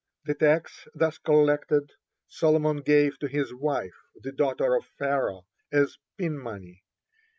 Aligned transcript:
The 0.25 0.33
tax 0.33 0.87
thus 0.95 1.19
collected 1.19 1.91
Solomon 2.27 2.77
gave 2.77 3.19
to 3.19 3.27
his 3.27 3.53
wife, 3.53 3.93
the 4.15 4.31
daughter 4.31 4.73
of 4.73 4.87
Pharaoh, 4.97 5.45
as 5.71 5.99
pin 6.17 6.39
money. 6.39 6.83